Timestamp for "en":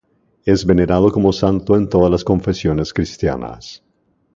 1.75-1.87